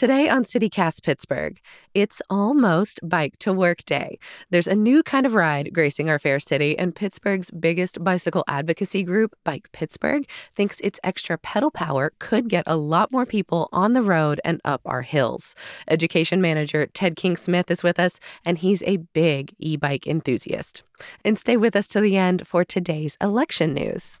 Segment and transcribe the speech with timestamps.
[0.00, 1.60] Today on CityCast Pittsburgh,
[1.92, 4.18] it's almost bike to work day.
[4.48, 9.02] There's a new kind of ride gracing our fair city, and Pittsburgh's biggest bicycle advocacy
[9.02, 13.92] group, Bike Pittsburgh, thinks its extra pedal power could get a lot more people on
[13.92, 15.54] the road and up our hills.
[15.86, 20.82] Education manager Ted King Smith is with us, and he's a big e bike enthusiast.
[21.26, 24.18] And stay with us to the end for today's election news.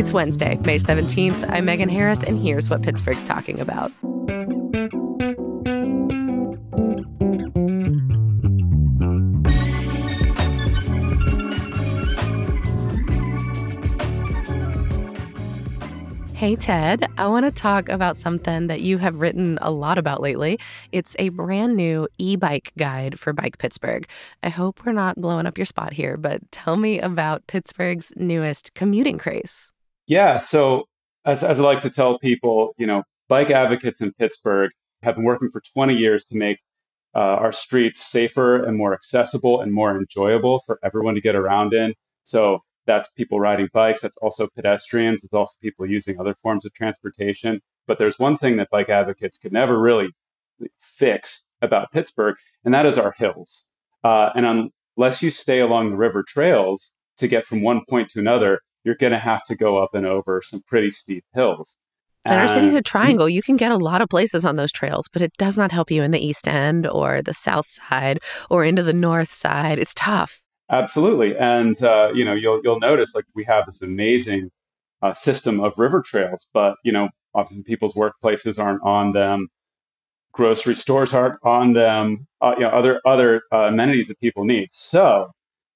[0.00, 1.44] It's Wednesday, May 17th.
[1.50, 3.92] I'm Megan Harris, and here's what Pittsburgh's talking about.
[16.34, 20.22] Hey, Ted, I want to talk about something that you have written a lot about
[20.22, 20.58] lately.
[20.92, 24.08] It's a brand new e bike guide for Bike Pittsburgh.
[24.42, 28.72] I hope we're not blowing up your spot here, but tell me about Pittsburgh's newest
[28.72, 29.70] commuting craze.
[30.10, 30.38] Yeah.
[30.38, 30.88] So
[31.24, 34.72] as, as I like to tell people, you know, bike advocates in Pittsburgh
[35.04, 36.58] have been working for 20 years to make
[37.14, 41.74] uh, our streets safer and more accessible and more enjoyable for everyone to get around
[41.74, 41.94] in.
[42.24, 44.00] So that's people riding bikes.
[44.00, 45.22] That's also pedestrians.
[45.22, 47.60] It's also people using other forms of transportation.
[47.86, 50.08] But there's one thing that bike advocates could never really
[50.80, 53.64] fix about Pittsburgh, and that is our hills.
[54.02, 58.18] Uh, and unless you stay along the river trails to get from one point to
[58.18, 61.76] another, you're going to have to go up and over some pretty steep hills.
[62.26, 63.28] And our city's a triangle.
[63.28, 65.90] You can get a lot of places on those trails, but it does not help
[65.90, 68.18] you in the East End or the South Side
[68.50, 69.78] or into the North Side.
[69.78, 70.42] It's tough.
[70.70, 74.50] Absolutely, and uh, you know you'll you'll notice like we have this amazing
[75.02, 79.48] uh, system of river trails, but you know often people's workplaces aren't on them,
[80.32, 84.68] grocery stores aren't on them, uh, you know other other uh, amenities that people need.
[84.70, 85.32] So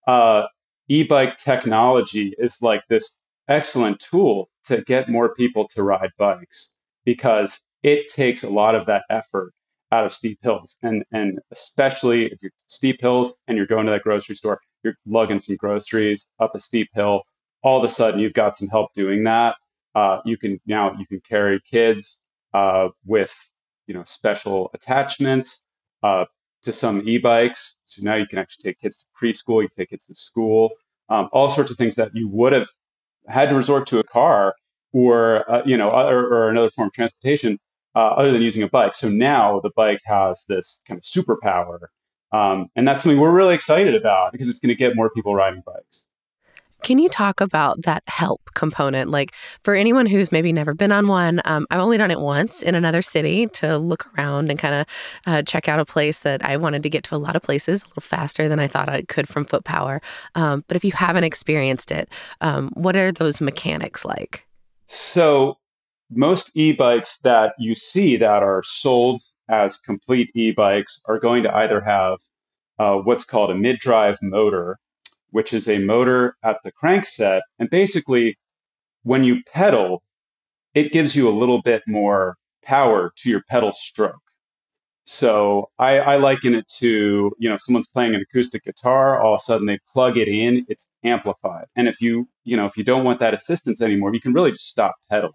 [0.07, 0.45] uh,
[0.89, 3.17] e-bike technology is like this
[3.49, 6.71] excellent tool to get more people to ride bikes
[7.05, 9.53] because it takes a lot of that effort
[9.93, 10.77] out of steep hills.
[10.83, 14.97] And and especially if you're steep hills and you're going to that grocery store you're
[15.07, 17.23] lugging some groceries up a steep hill
[17.63, 19.57] all of a sudden you've got some help doing that.
[19.95, 22.21] Uh, you can now you can carry kids
[22.53, 23.35] uh, with
[23.87, 25.63] you know special attachments
[26.03, 26.25] uh,
[26.65, 27.77] to some e-bikes.
[27.85, 30.71] So now you can actually take kids to preschool, you take kids to school,
[31.09, 32.69] um, all sorts of things that you would have
[33.29, 34.55] had to resort to a car
[34.93, 37.59] or uh, you know or, or, another form of transportation
[37.95, 38.95] uh, other than using a bike.
[38.95, 41.79] So now the bike has this kind of superpower,
[42.33, 45.35] um, and that's something we're really excited about because it's going to get more people
[45.35, 46.07] riding bikes.
[46.85, 49.11] Can you talk about that help component?
[49.11, 52.63] Like for anyone who's maybe never been on one, um, I've only done it once
[52.63, 54.87] in another city to look around and kind of
[55.27, 57.83] uh, check out a place that I wanted to get to a lot of places
[57.83, 60.03] a little faster than I thought I could from foot power.
[60.35, 62.11] Um, but if you haven't experienced it,
[62.43, 64.47] um, what are those mechanics like?
[64.85, 65.57] So
[66.11, 71.81] most e-bikes that you see that are sold as complete e-bikes are going to either
[71.81, 72.19] have
[72.79, 74.79] uh, what's called a mid-drive motor
[75.35, 77.41] which is a motor at the crankset.
[77.59, 78.39] And basically,
[79.03, 80.01] when you pedal,
[80.75, 84.23] it gives you a little bit more power to your pedal stroke.
[85.07, 89.41] So I, I, liken it to, you know, someone's playing an acoustic guitar, all of
[89.41, 91.65] a sudden they plug it in, it's amplified.
[91.75, 94.53] And if you, you know, if you don't want that assistance anymore, you can really
[94.53, 95.33] just stop pedaling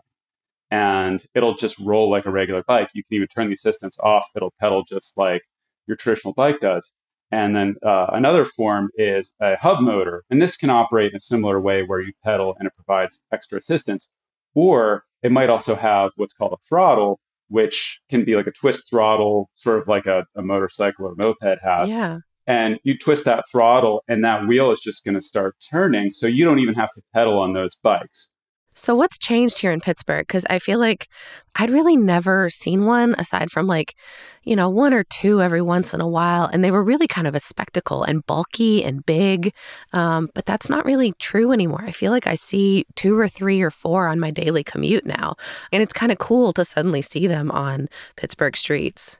[0.72, 2.90] and it'll just roll like a regular bike.
[2.94, 4.26] You can even turn the assistance off.
[4.34, 5.42] It'll pedal just like
[5.88, 6.90] your traditional bike does.
[7.32, 10.24] And then uh, another form is a hub motor.
[10.30, 13.60] And this can operate in a similar way where you pedal and it provides extra
[13.60, 14.08] assistance.
[14.56, 17.20] Or it might also have what's called a throttle,
[17.50, 21.60] which can be like a twist throttle, sort of like a, a motorcycle or moped
[21.64, 21.90] has.
[21.90, 22.20] Yeah.
[22.48, 26.14] And you twist that throttle, and that wheel is just going to start turning.
[26.14, 28.32] So you don't even have to pedal on those bikes.
[28.80, 30.26] So, what's changed here in Pittsburgh?
[30.26, 31.08] Because I feel like
[31.56, 33.96] I'd really never seen one aside from like,
[34.44, 36.46] you know, one or two every once in a while.
[36.46, 39.54] And they were really kind of a spectacle and bulky and big.
[39.92, 41.84] Um, but that's not really true anymore.
[41.86, 45.36] I feel like I see two or three or four on my daily commute now.
[45.72, 49.20] And it's kind of cool to suddenly see them on Pittsburgh streets.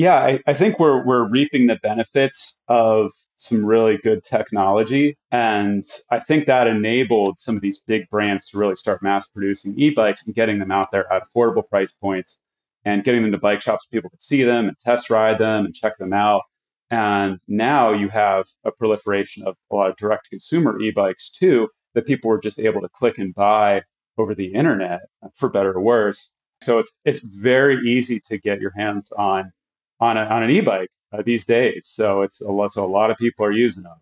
[0.00, 5.18] Yeah, I, I think we're we're reaping the benefits of some really good technology.
[5.30, 9.78] And I think that enabled some of these big brands to really start mass producing
[9.78, 12.38] e-bikes and getting them out there at affordable price points
[12.86, 15.66] and getting them to bike shops so people could see them and test ride them
[15.66, 16.44] and check them out.
[16.90, 22.06] And now you have a proliferation of a lot of direct consumer e-bikes too that
[22.06, 23.82] people were just able to click and buy
[24.16, 25.00] over the internet
[25.34, 26.32] for better or worse.
[26.62, 29.52] So it's it's very easy to get your hands on
[30.00, 31.82] on, a, on an e-bike uh, these days.
[31.84, 33.96] So it's a lot, so a lot of people are using them.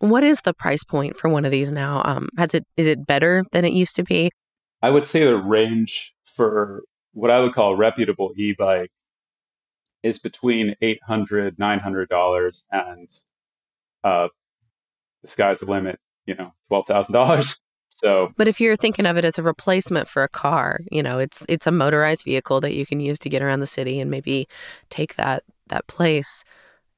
[0.00, 2.02] What is the price point for one of these now?
[2.04, 4.30] Um, has it is it better than it used to be?
[4.80, 6.82] I would say the range for
[7.14, 8.92] what I would call a reputable e-bike
[10.04, 13.08] is between 800 $900 and
[14.04, 14.28] uh,
[15.22, 17.60] the sky's the limit, you know, $12,000.
[18.02, 21.18] So, but if you're thinking of it as a replacement for a car, you know,
[21.18, 24.10] it's it's a motorized vehicle that you can use to get around the city and
[24.10, 24.46] maybe
[24.88, 26.44] take that that place.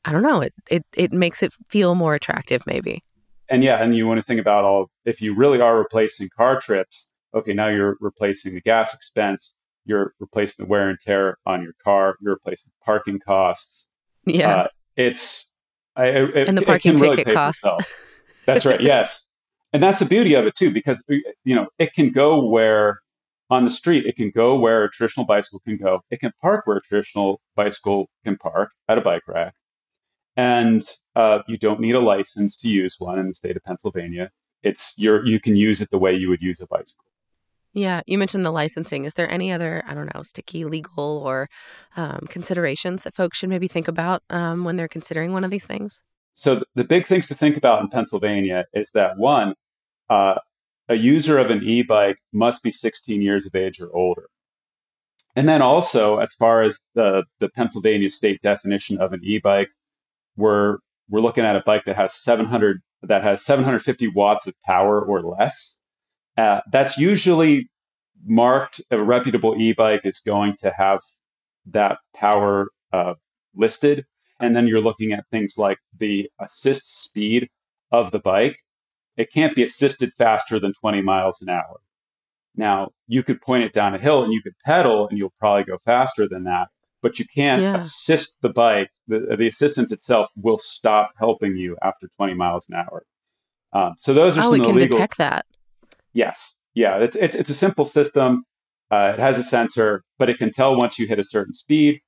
[0.04, 0.42] I don't know.
[0.42, 3.02] It it it makes it feel more attractive, maybe.
[3.48, 6.60] And yeah, and you want to think about all if you really are replacing car
[6.60, 7.08] trips.
[7.34, 9.54] Okay, now you're replacing the gas expense.
[9.86, 12.16] You're replacing the wear and tear on your car.
[12.20, 13.86] You're replacing parking costs.
[14.26, 15.48] Yeah, uh, it's
[15.96, 17.64] I, it, and the parking ticket really costs.
[18.46, 18.80] That's right.
[18.90, 19.26] Yes,
[19.72, 23.00] and that's the beauty of it too, because you know it can go where
[23.50, 26.00] on the street it can go where a traditional bicycle can go.
[26.10, 29.54] It can park where a traditional bicycle can park at a bike rack,
[30.36, 30.82] and
[31.16, 34.30] uh, you don't need a license to use one in the state of Pennsylvania.
[34.62, 37.04] It's your you can use it the way you would use a bicycle.
[37.72, 39.04] Yeah, you mentioned the licensing.
[39.04, 41.48] Is there any other, I don't know, sticky legal or
[41.96, 45.64] um, considerations that folks should maybe think about um, when they're considering one of these
[45.64, 46.02] things?
[46.32, 49.54] So the big things to think about in Pennsylvania is that one,
[50.08, 50.36] uh,
[50.88, 54.28] a user of an e-bike must be 16 years of age or older.
[55.36, 59.68] And then also, as far as the, the Pennsylvania state definition of an e-bike,
[60.36, 60.78] we're
[61.08, 65.22] we're looking at a bike that has 700 that has 750 watts of power or
[65.22, 65.76] less.
[66.36, 67.68] Uh, that's usually
[68.24, 68.80] marked.
[68.90, 71.00] A reputable e-bike is going to have
[71.66, 73.14] that power uh,
[73.54, 74.04] listed
[74.40, 77.48] and then you're looking at things like the assist speed
[77.92, 78.56] of the bike.
[79.16, 81.80] It can't be assisted faster than 20 miles an hour.
[82.56, 85.64] Now, you could point it down a hill and you could pedal and you'll probably
[85.64, 86.68] go faster than that,
[87.02, 87.76] but you can't yeah.
[87.76, 88.90] assist the bike.
[89.08, 93.04] The, the assistance itself will stop helping you after 20 miles an hour.
[93.72, 95.46] Um, so those are oh, some it of can detect that.
[96.12, 98.44] Yes, yeah, it's it's it's a simple system.
[98.90, 102.00] Uh, it has a sensor, but it can tell once you hit a certain speed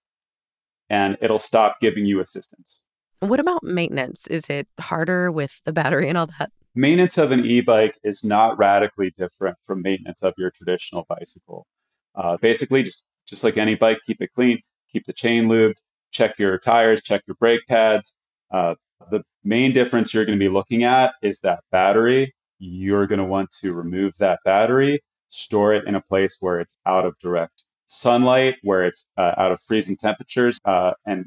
[0.92, 2.82] and it'll stop giving you assistance.
[3.20, 4.26] What about maintenance?
[4.26, 6.52] Is it harder with the battery and all that?
[6.74, 11.66] Maintenance of an e bike is not radically different from maintenance of your traditional bicycle.
[12.14, 14.60] Uh, basically, just, just like any bike, keep it clean,
[14.92, 15.74] keep the chain lubed,
[16.10, 18.16] check your tires, check your brake pads.
[18.50, 18.74] Uh,
[19.10, 22.34] the main difference you're going to be looking at is that battery.
[22.58, 26.76] You're going to want to remove that battery, store it in a place where it's
[26.86, 30.58] out of direct sunlight where it's uh, out of freezing temperatures.
[30.64, 31.26] Uh, and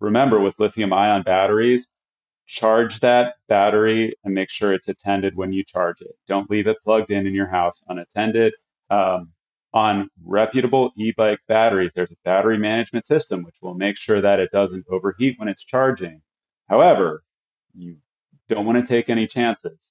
[0.00, 1.88] remember, with lithium ion batteries,
[2.46, 6.14] charge that battery and make sure it's attended when you charge it.
[6.28, 8.52] Don't leave it plugged in in your house unattended.
[8.90, 9.30] Um,
[9.72, 14.50] on reputable e-bike batteries, there's a battery management system which will make sure that it
[14.52, 16.20] doesn't overheat when it's charging.
[16.68, 17.24] However,
[17.74, 17.96] you
[18.48, 19.90] don't want to take any chances.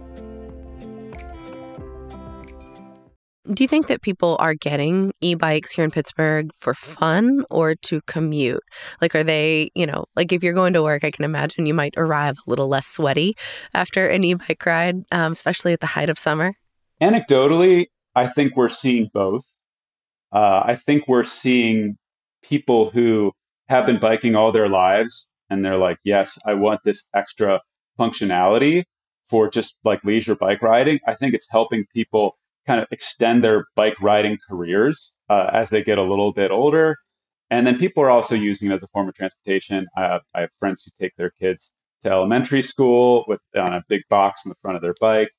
[3.51, 7.75] Do you think that people are getting e bikes here in Pittsburgh for fun or
[7.75, 8.61] to commute?
[9.01, 11.73] Like, are they, you know, like if you're going to work, I can imagine you
[11.73, 13.35] might arrive a little less sweaty
[13.73, 16.53] after an e bike ride, um, especially at the height of summer?
[17.01, 19.45] Anecdotally, I think we're seeing both
[20.31, 21.97] uh, I think we're seeing
[22.43, 23.31] people who
[23.67, 27.61] have been biking all their lives and they're like, yes, I want this extra
[27.99, 28.83] functionality
[29.29, 30.99] for just like leisure bike riding.
[31.07, 32.37] I think it's helping people
[32.67, 36.97] kind of extend their bike riding careers uh, as they get a little bit older.
[37.49, 39.87] And then people are also using it as a form of transportation.
[39.97, 43.83] I have, I have friends who take their kids to elementary school with on a
[43.89, 45.29] big box in the front of their bike.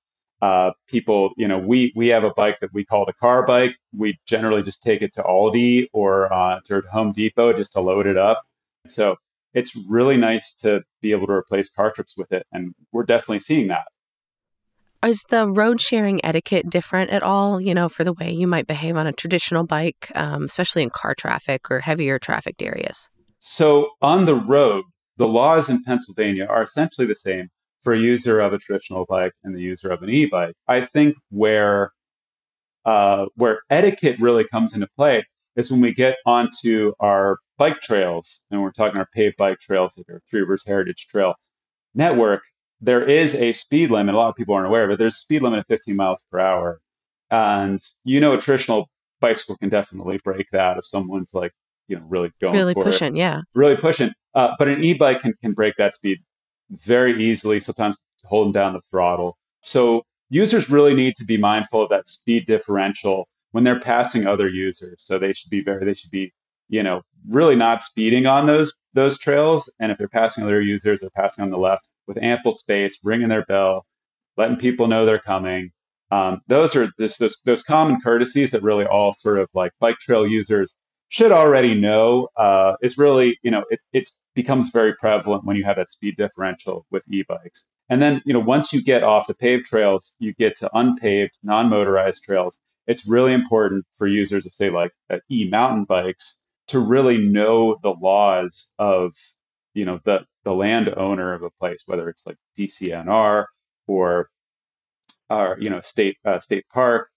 [0.42, 3.76] uh, people, you know, we we have a bike that we call the car bike.
[3.96, 8.06] We generally just take it to Aldi or uh, to Home Depot just to load
[8.06, 8.42] it up.
[8.86, 9.16] So
[9.54, 13.40] it's really nice to be able to replace car trips with it, and we're definitely
[13.40, 13.86] seeing that.
[15.04, 18.68] Is the road sharing etiquette different at all, you know, for the way you might
[18.68, 23.08] behave on a traditional bike, um, especially in car traffic or heavier trafficked areas?
[23.40, 24.84] So on the road,
[25.16, 27.48] the laws in Pennsylvania are essentially the same
[27.82, 30.54] for a user of a traditional bike and the user of an e-bike.
[30.68, 31.90] I think where
[32.84, 35.24] uh, where etiquette really comes into play
[35.56, 39.94] is when we get onto our bike trails, and we're talking our paved bike trails,
[39.96, 41.34] like our Three Rivers Heritage Trail
[41.94, 42.42] network.
[42.82, 44.14] There is a speed limit.
[44.14, 46.40] A lot of people aren't aware, but there's a speed limit of 15 miles per
[46.40, 46.80] hour,
[47.30, 51.52] and you know a traditional bicycle can definitely break that if someone's like
[51.86, 54.12] you know really going really pushing, it, yeah, really pushing.
[54.34, 56.18] Uh, but an e-bike can can break that speed
[56.70, 57.60] very easily.
[57.60, 59.38] Sometimes holding down the throttle.
[59.62, 64.48] So users really need to be mindful of that speed differential when they're passing other
[64.48, 64.96] users.
[64.98, 66.32] So they should be very they should be
[66.68, 69.72] you know really not speeding on those those trails.
[69.78, 73.28] And if they're passing other users, they're passing on the left with ample space, ringing
[73.28, 73.86] their bell,
[74.36, 75.70] letting people know they're coming.
[76.10, 79.96] Um, those are this, those, those common courtesies that really all sort of like bike
[79.98, 80.74] trail users
[81.08, 85.64] should already know uh, is really, you know, it it becomes very prevalent when you
[85.64, 87.66] have that speed differential with e-bikes.
[87.90, 91.32] And then, you know, once you get off the paved trails, you get to unpaved,
[91.42, 92.58] non-motorized trails.
[92.86, 96.38] It's really important for users of, say, like uh, e-mountain bikes
[96.68, 99.12] to really know the laws of,
[99.74, 103.46] you know, the the landowner of a place, whether it's like DCNR
[103.86, 104.30] or,
[105.30, 107.08] or you know, state uh, state park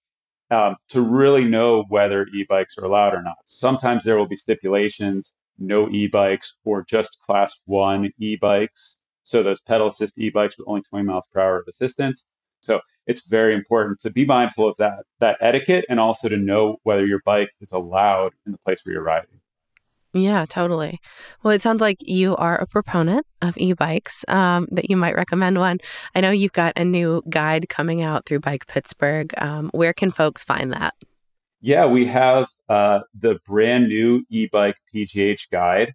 [0.51, 3.35] um, to really know whether e-bikes are allowed or not.
[3.45, 8.97] Sometimes there will be stipulations, no e-bikes or just class one e-bikes.
[9.23, 12.25] So those pedal assist e-bikes with only 20 miles per hour of assistance.
[12.61, 16.77] So it's very important to be mindful of that that etiquette and also to know
[16.83, 19.39] whether your bike is allowed in the place where you're riding.
[20.15, 21.01] Yeah, totally.
[21.43, 25.13] Well, it sounds like you are a proponent of e bikes, um, that you might
[25.13, 25.79] recommend one.
[26.15, 29.33] I know you've got a new guide coming out through Bike Pittsburgh.
[29.37, 30.93] Um, where can folks find that?
[31.59, 35.93] Yeah, we have uh, the brand new e bike PGH guide,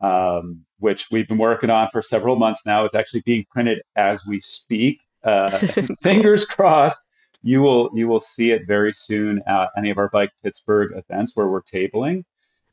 [0.00, 2.84] um, which we've been working on for several months now.
[2.84, 5.00] It's actually being printed as we speak.
[5.24, 5.58] Uh,
[6.02, 7.08] fingers crossed.
[7.42, 11.32] You will you will see it very soon at any of our Bike Pittsburgh events
[11.34, 12.22] where we're tabling.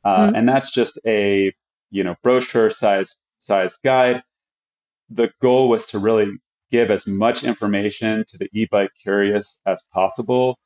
[0.04, 0.36] Uh, mm-hmm.
[0.36, 1.52] And that's just a
[1.90, 4.22] you know brochure size size guide.
[5.10, 6.26] The goal was to really
[6.70, 10.58] give as much information to the e-bike curious as possible.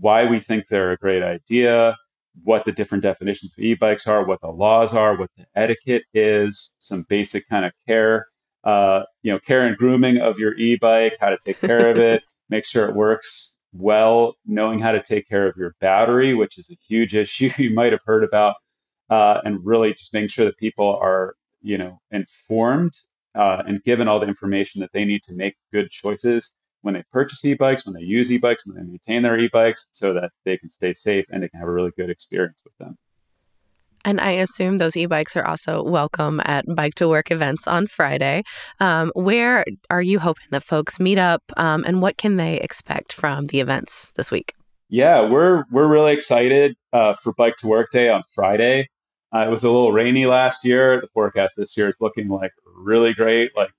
[0.00, 1.96] Why we think they're a great idea,
[2.42, 6.74] what the different definitions of e-bikes are, what the laws are, what the etiquette is,
[6.78, 8.26] some basic kind of care,
[8.64, 12.22] uh, you know, care and grooming of your e-bike, how to take care of it,
[12.48, 16.70] make sure it works well, knowing how to take care of your battery, which is
[16.70, 18.56] a huge issue you might have heard about
[19.10, 22.94] uh, and really just making sure that people are, you know, informed
[23.34, 27.02] uh, and given all the information that they need to make good choices when they
[27.10, 30.68] purchase e-bikes, when they use e-bikes, when they maintain their e-bikes, so that they can
[30.68, 32.98] stay safe and they can have a really good experience with them.
[34.04, 38.42] And I assume those e-bikes are also welcome at Bike to Work events on Friday.
[38.78, 43.14] Um, where are you hoping that folks meet up, um, and what can they expect
[43.14, 44.52] from the events this week?
[44.90, 48.88] Yeah, we're we're really excited uh, for Bike to Work Day on Friday.
[49.34, 51.00] Uh, it was a little rainy last year.
[51.00, 53.70] The forecast this year is looking like really great, like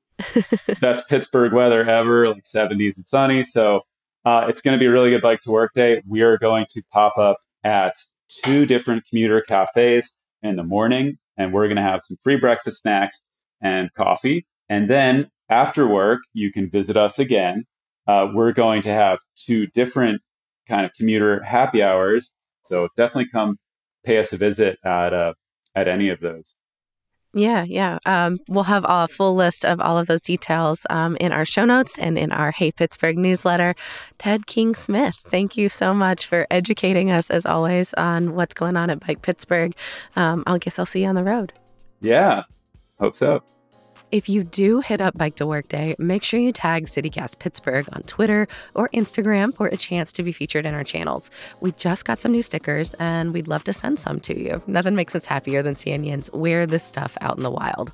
[0.81, 3.43] best Pittsburgh weather ever, like 70s and sunny.
[3.43, 3.81] So
[4.25, 6.01] uh, it's going to be a really good bike to work day.
[6.07, 7.95] We are going to pop up at
[8.43, 12.81] two different commuter cafes in the morning, and we're going to have some free breakfast
[12.81, 13.21] snacks
[13.61, 14.45] and coffee.
[14.67, 17.65] And then after work, you can visit us again.
[18.07, 20.21] Uh, we're going to have two different
[20.67, 22.33] kind of commuter happy hours.
[22.63, 23.57] So definitely come
[24.03, 25.33] pay us a visit at uh,
[25.75, 26.55] at any of those.
[27.35, 27.99] Yeah, yeah.
[28.05, 31.65] Um, we'll have a full list of all of those details um, in our show
[31.65, 33.75] notes and in our Hey Pittsburgh newsletter.
[34.17, 38.77] Ted King Smith, thank you so much for educating us, as always, on what's going
[38.77, 39.75] on at Bike Pittsburgh.
[40.15, 41.51] Um, I guess I'll see you on the road.
[41.99, 42.43] Yeah,
[42.99, 43.43] hope so.
[44.15, 47.85] If you do hit up Bike to Work Day, make sure you tag CityCast Pittsburgh
[47.91, 51.29] on Twitter or Instagram for a chance to be featured in our channels.
[51.59, 54.63] We just got some new stickers and we'd love to send some to you.
[54.67, 57.91] Nothing makes us happier than seeing yins wear this stuff out in the wild.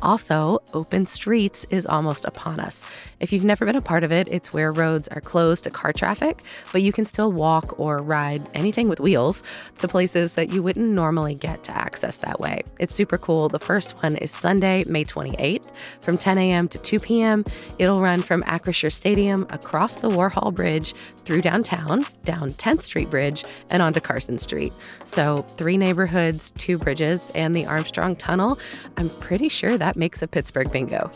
[0.00, 2.84] Also, Open Streets is almost upon us.
[3.18, 5.92] If you've never been a part of it, it's where roads are closed to car
[5.92, 9.42] traffic, but you can still walk or ride anything with wheels
[9.78, 12.62] to places that you wouldn't normally get to access that way.
[12.78, 13.48] It's super cool.
[13.48, 16.68] The first one is Sunday, May 28th 8th from 10 a.m.
[16.68, 17.44] to 2 p.m.
[17.78, 20.94] It'll run from Acrisure Stadium across the Warhol Bridge
[21.24, 24.72] through downtown, down 10th Street Bridge, and onto Carson Street.
[25.04, 28.58] So, three neighborhoods, two bridges, and the Armstrong Tunnel.
[28.96, 31.10] I'm pretty sure that makes a Pittsburgh bingo.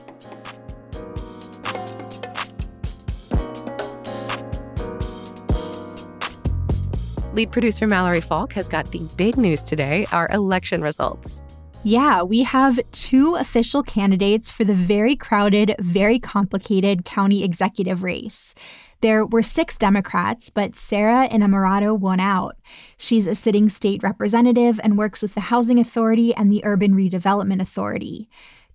[7.35, 11.41] Lead producer Mallory Falk has got the big news today our election results.
[11.85, 18.55] Yeah, we have two official candidates for the very crowded, very complicated county executive race.
[19.01, 22.57] There were six Democrats, but Sarah Innamorato won out.
[22.97, 27.63] She's a sitting state representative and works with the Housing Authority and the Urban Redevelopment
[27.63, 28.29] Authority.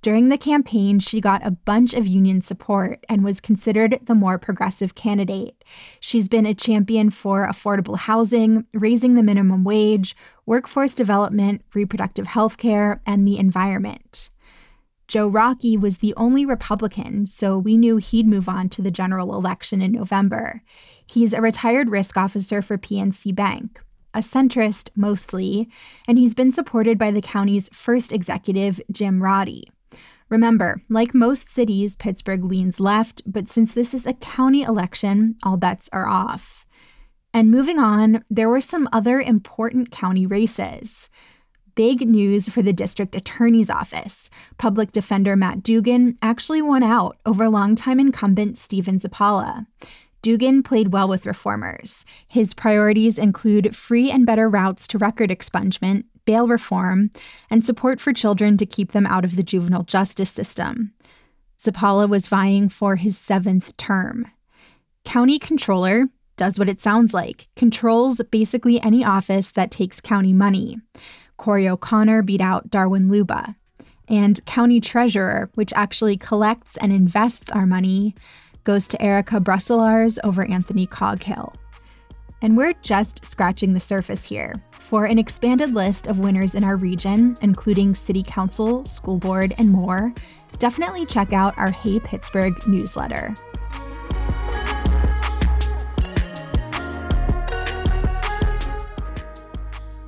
[0.03, 4.38] During the campaign, she got a bunch of union support and was considered the more
[4.38, 5.63] progressive candidate.
[6.01, 10.13] She's been a champion for affordable housing, raising the minimum wage,
[10.45, 14.29] workforce development, reproductive health care, and the environment.
[15.07, 19.33] Joe Rockey was the only Republican, so we knew he'd move on to the general
[19.33, 20.63] election in November.
[21.07, 23.79] He's a retired risk officer for PNC Bank,
[24.13, 25.69] a centrist mostly,
[26.10, 29.63] and he's been supported by the county's first executive, Jim Roddey.
[30.33, 35.57] Remember, like most cities, Pittsburgh leans left, but since this is a county election, all
[35.57, 36.65] bets are off.
[37.35, 41.07] And moving on, there were some other important county races.
[41.75, 44.31] Big news for the district attorney's office.
[44.57, 49.67] Public defender Matt Dugan actually won out over longtime incumbent Stephen Zappala.
[50.23, 52.05] Dugan played well with reformers.
[52.27, 57.12] His priorities include free and better routes to record expungement, bail reform,
[57.50, 60.94] and support for children to keep them out of the juvenile justice system.
[61.60, 64.27] Zappala was vying for his seventh term.
[65.06, 70.80] County controller does what it sounds like controls basically any office that takes county money.
[71.38, 73.56] Corey O'Connor beat out Darwin Leuba.
[74.10, 78.16] And county treasurer, which actually collects and invests our money,
[78.64, 81.55] goes to Erica Brusselars over Anthony Coghill.
[82.44, 84.62] And we're just scratching the surface here.
[84.72, 89.72] For an expanded list of winners in our region, including City Council, School Board, and
[89.72, 90.14] more,
[90.60, 93.34] definitely check out our Hey Pittsburgh newsletter.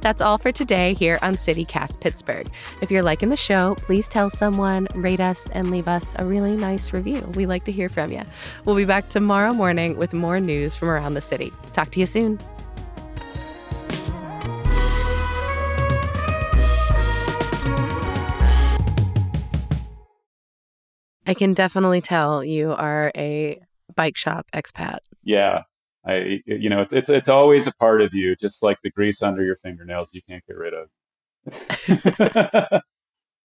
[0.06, 2.48] That's all for today here on CityCast Pittsburgh.
[2.80, 6.56] If you're liking the show, please tell someone, rate us, and leave us a really
[6.56, 7.22] nice review.
[7.34, 8.22] We like to hear from you.
[8.66, 11.52] We'll be back tomorrow morning with more news from around the city.
[11.74, 12.40] Talk to you soon.
[21.26, 23.60] I can definitely tell you are a
[23.96, 25.00] bike shop expat.
[25.24, 25.64] Yeah,
[26.08, 29.22] I, you know, it's it's it's always a part of you, just like the grease
[29.24, 30.90] under your fingernails you can't get rid of.